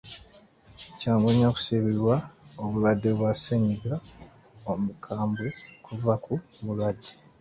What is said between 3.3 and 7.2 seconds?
ssennyiga omukambwe okuva ku mulwadde.